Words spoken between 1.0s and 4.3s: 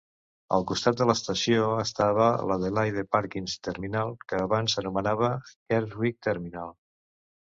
l'estació estava l'Adelaide Parklands Terminal,